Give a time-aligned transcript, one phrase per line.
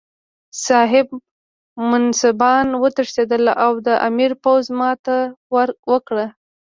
[0.65, 1.07] صاحب
[1.91, 5.17] منصبان وتښتېدل او د امیر پوځ ماته
[5.91, 6.25] وکړه.